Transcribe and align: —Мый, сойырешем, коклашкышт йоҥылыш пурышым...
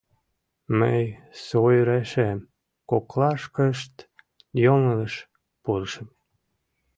—Мый, 0.79 1.03
сойырешем, 1.45 2.39
коклашкышт 2.89 3.95
йоҥылыш 4.63 5.15
пурышым... 5.63 6.07